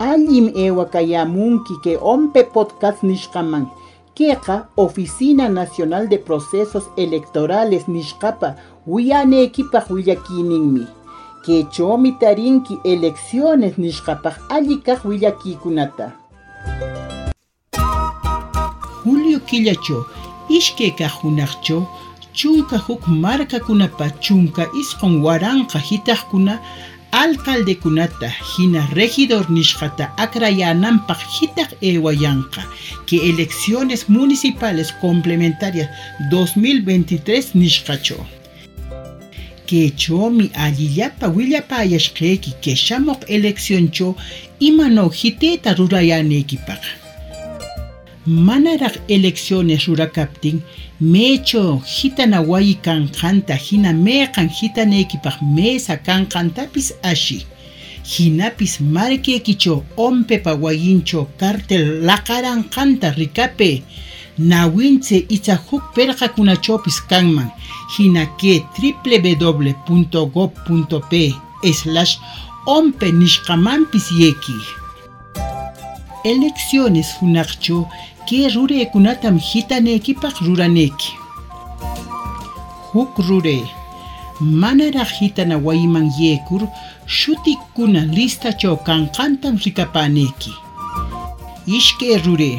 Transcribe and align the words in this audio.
Allim 0.00 0.50
ewacayamunki 0.56 1.74
que 1.82 1.98
ompe 2.00 2.42
podcast 2.44 3.02
nishkaman. 3.02 3.66
Queja 4.14 4.68
Oficina 4.74 5.46
Nacional 5.50 6.08
de 6.08 6.16
Procesos 6.16 6.84
Electorales 6.96 7.86
nishkapa 7.86 8.56
wiyanekipaj 8.86 9.90
willakininmi. 9.90 10.86
Que 11.44 11.66
chomi 11.70 12.12
tarinki 12.12 12.78
elecciones 12.84 13.76
nishkapaj 13.76 14.34
allikaj 14.48 15.04
willakikunata. 15.04 16.12
Julio 19.04 19.40
Killacho, 19.40 20.06
ishke 20.48 20.90
kahunakcho, 20.96 21.86
chunka 22.32 22.78
huk 22.78 23.06
marca 23.06 23.60
kunapa 23.60 24.10
chunka 24.20 24.66
isqon 24.80 25.22
waranqa 25.22 25.78
hitaqkuna 25.78 26.58
alcalde 27.12 27.74
kunata 27.74 28.28
hina 28.28 28.86
regidor 28.92 29.50
nishqata 29.50 30.04
akrayananpaq 30.16 31.20
hitaq 31.36 31.70
ewayanqa 31.90 32.62
que 33.06 33.16
elecciones 33.30 34.08
municipales 34.08 34.92
complementarias 35.00 35.88
2023 36.30 37.54
nishqacho 37.54 38.18
que 39.66 39.90
chomi 39.96 40.50
allillapa 40.54 41.26
willapayashqeki 41.36 42.52
que 42.62 42.74
shamoq 42.76 43.20
eleccioncho 43.28 44.16
imano 44.58 45.08
hiteta 45.10 45.74
rurayanekipaq 45.74 46.99
manaraq 48.26 48.96
elecciones 49.08 49.86
rurakaptin 49.86 50.62
mecho 51.00 51.82
hitana 51.86 52.40
wayi 52.40 52.74
kanqanta 52.74 53.54
hina 53.54 53.92
meqan 53.92 54.48
hitanekipaq 54.48 55.42
mesa 55.42 55.96
kanqantapis 55.96 56.92
ashi. 57.02 57.46
Hinapis 58.04 58.80
markekicho 58.80 59.84
ompepa 59.96 60.54
wayincho 60.54 61.28
cartel 61.38 62.02
laqaranqanta 62.06 63.10
rikape. 63.16 63.82
Nawinche 64.38 65.26
itza 65.28 65.56
huk 65.56 65.82
perqakunachopis 65.94 67.00
kanman. 67.08 67.50
Hina 67.96 68.26
que 68.38 68.62
www.gov.p 69.04 70.32
slash 71.72 72.18
ompe 72.66 73.12
nishqamanpis 73.12 74.10
yeki 74.12 74.54
elecciones 76.24 77.08
hunaqcho 77.20 77.88
que 78.26 78.48
rurekunatam 78.48 79.38
hitanekipaq 79.38 80.40
ruraneki. 80.46 81.12
Huk 82.92 83.18
rure 83.28 83.58
manaraq 84.40 85.10
hitana 85.20 85.56
wayman 85.58 86.10
yekur 86.18 86.62
shutikuna 87.06 88.00
listachaw 88.16 88.76
kanqantam 88.86 89.56
rikapaneki. 89.64 90.52
Ishke 91.66 92.18
rure 92.24 92.52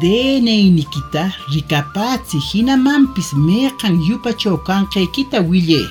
DNI-nikita 0.00 1.32
rikapatsi 1.52 2.38
hinamampis 2.48 3.32
meqan 3.32 3.96
yupachaw 4.08 4.56
kanqaykita 4.66 5.40
wille. 5.40 5.82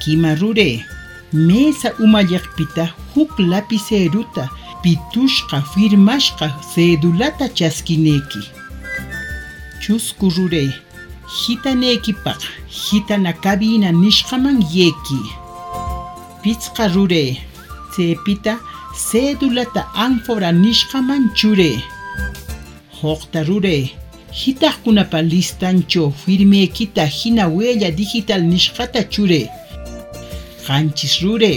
Kima 0.00 0.34
rure 0.40 0.84
mesa 1.32 1.88
umallaqpita 1.98 2.84
huk 3.14 3.38
lapiceruta 3.38 4.48
pitushqa 4.84 5.58
firmashqa 5.72 6.46
cedulata 6.74 7.46
chaskineki 7.58 8.42
chusku 9.82 10.28
rure 10.36 10.64
hitanekipaq 11.38 12.40
hitana 12.68 13.32
cabina 13.32 13.90
nishqaman 13.92 14.58
yeki. 14.76 15.20
Pichqa 16.42 16.88
rure 16.94 17.24
cepita 17.94 18.58
cedulata 19.08 19.82
ánfora 20.06 20.50
nishqaman 20.52 21.24
chure 21.34 21.70
joqta 23.00 23.40
rure 23.48 23.76
hitaqkunapa 24.40 25.22
listancho 25.22 26.12
firmekita 26.22 27.06
hina 27.06 27.44
huella 27.52 27.90
digital 27.90 28.42
nishqata 28.52 29.02
chure 29.12 29.48
qanchis 30.66 31.14
rure 31.24 31.52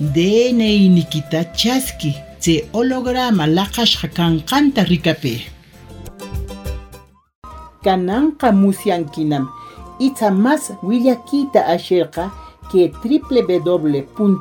DNI 0.00 0.88
nikita 0.96 1.44
chaski 1.60 2.29
tse 2.40 2.54
holograma 2.72 3.44
laqashqa 3.46 4.08
kanqanta 4.16 4.82
rikape 4.90 5.34
Kananqa 7.84 8.48
musyankinam 8.52 9.44
itza 10.06 10.30
más 10.30 10.72
willakita 10.82 11.60
ashirqa 11.74 12.24
que 12.70 12.92
www.gov.p 13.04 14.40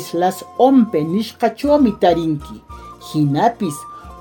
slash 0.00 0.40
ompe 0.58 1.04
nishqachomi 1.04 1.92
tarinki. 2.00 2.56
Hinapis 3.12 3.74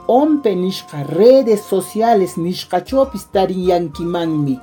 ompe 0.08 0.56
nishqa 0.56 1.04
redes 1.18 1.62
sociales 1.74 2.38
nishqachopis 2.38 3.24
tarinyankimanmi. 3.34 4.60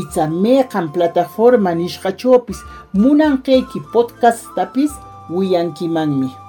Itza 0.00 0.26
meqan 0.26 0.92
plataforma 0.92 1.74
nishqachopis 1.74 2.58
munanqayki 2.94 3.80
podcast 3.92 4.44
tapis 4.56 4.92
wiyankimanmi 5.30 6.41